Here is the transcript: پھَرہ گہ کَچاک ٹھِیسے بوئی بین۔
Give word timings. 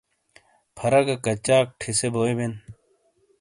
پھَرہ 0.75 1.01
گہ 1.07 1.15
کَچاک 1.25 1.67
ٹھِیسے 1.79 2.07
بوئی 2.13 2.33
بین۔ 2.37 2.53